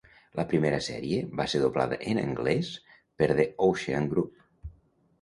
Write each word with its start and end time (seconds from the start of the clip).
La 0.37 0.45
primera 0.53 0.79
sèrie 0.85 1.19
va 1.41 1.47
ser 1.53 1.61
doblada 1.65 2.01
en 2.15 2.23
anglès 2.23 2.73
per 3.23 3.31
The 3.41 3.49
Ocean 3.71 4.13
Group. 4.17 4.47